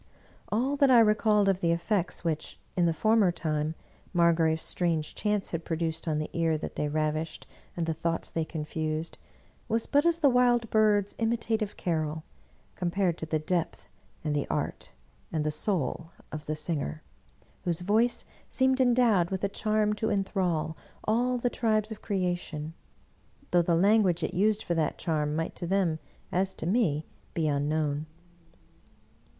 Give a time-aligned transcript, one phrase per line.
[0.51, 3.75] All that I recalled of the effects which, in the former time,
[4.13, 7.45] Margrave's strange chants had produced on the ear that they ravished
[7.77, 9.19] and the thoughts they confused,
[9.67, 12.23] was but as the wild bird's imitative carol,
[12.75, 13.87] compared to the depth
[14.23, 14.91] and the art
[15.31, 17.03] and the soul of the singer,
[17.63, 22.73] whose voice seemed endowed with a charm to inthrall all the tribes of creation,
[23.51, 25.99] though the language it used for that charm might to them,
[26.31, 27.05] as to me,
[27.35, 28.07] be unknown.